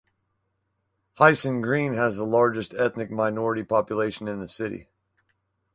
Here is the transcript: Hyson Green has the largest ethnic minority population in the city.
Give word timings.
Hyson 1.17 1.61
Green 1.61 1.93
has 1.93 2.17
the 2.17 2.23
largest 2.23 2.73
ethnic 2.73 3.11
minority 3.11 3.61
population 3.63 4.27
in 4.27 4.39
the 4.39 4.47
city. 4.47 4.87